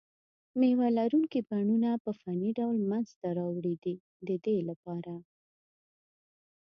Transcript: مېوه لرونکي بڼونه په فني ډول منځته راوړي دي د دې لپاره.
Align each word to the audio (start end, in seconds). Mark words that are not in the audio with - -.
مېوه 0.59 0.87
لرونکي 0.97 1.39
بڼونه 1.49 1.89
په 2.03 2.11
فني 2.21 2.49
ډول 2.59 2.77
منځته 2.91 3.27
راوړي 3.39 3.75
دي 3.83 3.95
د 4.27 4.29
دې 4.45 4.57
لپاره. 4.69 5.13